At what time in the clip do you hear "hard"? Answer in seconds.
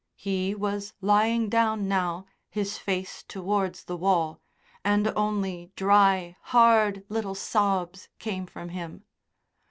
6.45-7.05